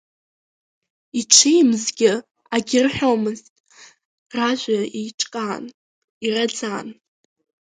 [1.19, 2.13] Иҽеимзгьы
[2.55, 3.47] агьырҳәомызт,
[4.35, 5.65] ражәа еиҿкаан,
[6.25, 6.87] ираӡан.